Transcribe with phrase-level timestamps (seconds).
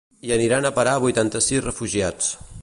[0.27, 2.33] Hi aniran a parar vuitanta-sis refugiats.